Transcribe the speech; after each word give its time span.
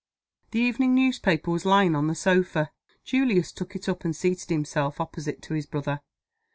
The 0.49 0.59
evening 0.59 0.95
newspaper 0.95 1.51
was 1.51 1.63
lying 1.63 1.95
on 1.95 2.07
the 2.07 2.15
sofa. 2.15 2.71
Julius 3.03 3.51
took 3.51 3.75
it 3.75 3.87
up, 3.87 4.03
and 4.03 4.15
seated 4.15 4.49
himself 4.49 4.99
opposite 4.99 5.43
to 5.43 5.53
his 5.53 5.67
brother. 5.67 6.01